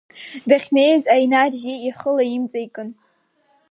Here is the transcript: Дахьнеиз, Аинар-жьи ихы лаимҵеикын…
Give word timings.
Дахьнеиз, 0.47 1.03
Аинар-жьи 1.13 1.73
ихы 1.89 2.09
лаимҵеикын… 2.15 2.89